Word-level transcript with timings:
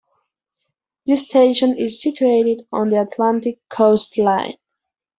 The 1.05 1.15
station 1.15 1.77
is 1.77 2.01
situated 2.01 2.65
on 2.71 2.89
the 2.89 3.01
Atlantic 3.03 3.59
Coast 3.69 4.17
Line. 4.17 4.57